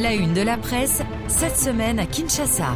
[0.00, 2.74] La une de la presse, cette semaine à Kinshasa.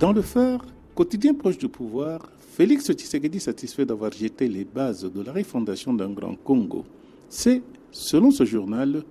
[0.00, 0.64] Dans le phare,
[0.96, 6.10] quotidien proche du pouvoir, Félix Tshisekedi satisfait d'avoir jeté les bases de la refondation d'un
[6.10, 6.84] grand Congo.
[7.28, 7.62] C'est,
[7.92, 9.04] selon ce journal,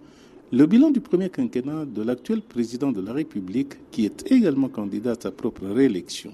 [0.51, 5.11] le bilan du premier quinquennat de l'actuel président de la République qui est également candidat
[5.11, 6.33] à sa propre réélection.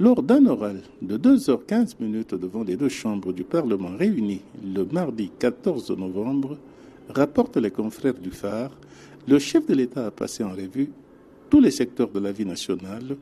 [0.00, 5.30] Lors d'un oral de 2h15 minutes devant les deux chambres du Parlement réunies le mardi
[5.38, 6.56] 14 novembre,
[7.08, 8.70] rapportent les confrères du phare,
[9.28, 10.90] le chef de l'État a passé en revue
[11.50, 13.16] tous les secteurs de la vie nationale.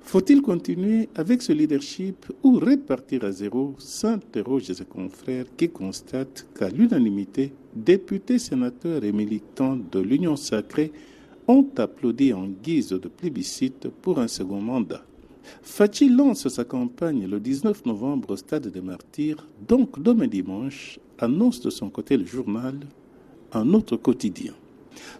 [0.00, 3.74] Faut-il continuer avec ce leadership ou répartir à zéro?
[3.78, 10.92] s'interroge ses confrères qui constatent qu'à l'unanimité, députés, sénateurs et militants de l'Union sacrée
[11.48, 15.04] ont applaudi en guise de plébiscite pour un second mandat.
[15.62, 21.60] Fachi lance sa campagne le 19 novembre au stade des Martyrs, donc demain dimanche, annonce
[21.60, 22.78] de son côté le journal
[23.52, 24.54] Un autre quotidien.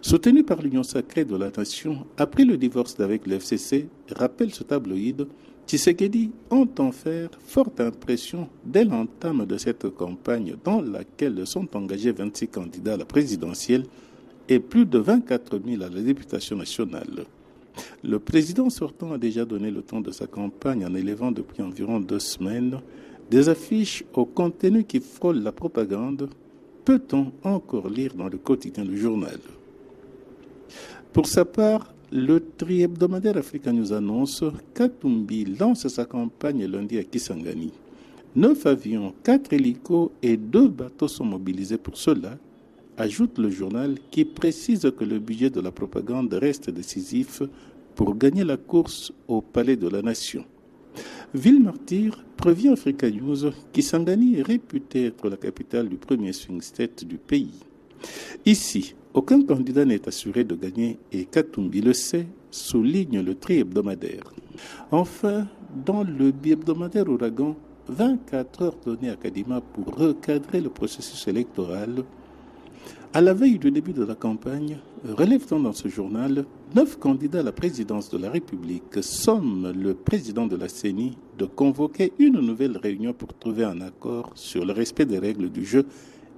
[0.01, 4.63] Soutenu par l'Union sacrée de la nation, après le divorce avec le FCC, rappelle ce
[4.63, 5.27] tabloïd,
[5.67, 12.47] Tshisekedi entend faire forte impression dès l'entame de cette campagne dans laquelle sont engagés 26
[12.47, 13.85] candidats à la présidentielle
[14.49, 17.25] et plus de 24 000 à la députation nationale.
[18.03, 21.99] Le président sortant a déjà donné le temps de sa campagne en élevant depuis environ
[21.99, 22.81] deux semaines
[23.29, 26.27] des affiches au contenu qui frôle la propagande,
[26.83, 29.39] peut-on encore lire dans le quotidien du journal?
[31.13, 37.73] Pour sa part, le tri-hebdomadaire africain nous annonce qu'Atumbi lance sa campagne lundi à Kisangani.
[38.33, 42.37] Neuf avions, quatre hélicos et deux bateaux sont mobilisés pour cela,
[42.97, 47.41] ajoute le journal qui précise que le budget de la propagande reste décisif
[47.93, 50.45] pour gagner la course au palais de la nation.
[51.33, 57.03] Ville martyr prévient Africa News Kisangani est réputée être la capitale du premier swing state
[57.03, 57.59] du pays.
[58.45, 64.23] Ici, aucun candidat n'est assuré de gagner et Katumbi le sait, souligne le tri hebdomadaire.
[64.91, 65.47] Enfin,
[65.85, 67.55] dans le bi-hebdomadaire Ouragan,
[67.89, 72.03] 24 heures données à Kadima pour recadrer le processus électoral.
[73.13, 77.43] À la veille du début de la campagne, relève-t-on dans ce journal, neuf candidats à
[77.43, 82.77] la présidence de la République somment le président de la CENI de convoquer une nouvelle
[82.77, 85.85] réunion pour trouver un accord sur le respect des règles du jeu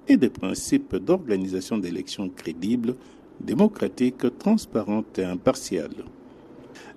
[0.08, 2.96] et des principes d'organisation d'élections crédibles,
[3.40, 6.04] démocratiques, transparentes et impartiales.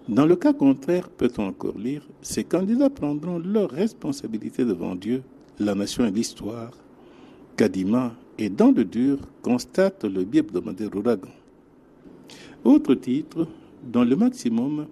[0.08, 5.22] Dans le cas contraire, peut-on encore lire, ces candidats prendront leurs responsabilités devant Dieu,
[5.58, 6.70] la nation et l'histoire.
[7.56, 11.30] Kadima et dans le dur constate le biais hebdomadaire ouragan.
[12.64, 13.48] Autre titre,
[13.82, 14.86] dans le maximum,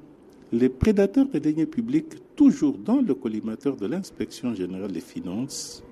[0.52, 5.82] les prédateurs des deniers publics, toujours dans le collimateur de l'inspection générale des finances,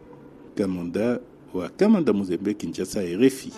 [0.56, 1.20] Kamanda
[1.54, 3.52] wa Kamanda Muzembe Kinshasa RFI.